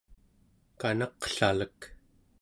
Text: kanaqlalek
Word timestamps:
kanaqlalek 0.79 1.79